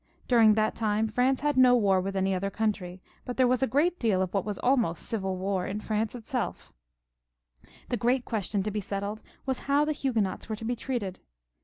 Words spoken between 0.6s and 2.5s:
time France had no war with any other